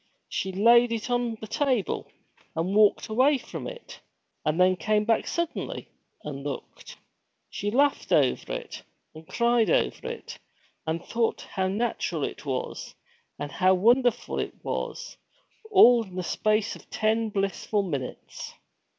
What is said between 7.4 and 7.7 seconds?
She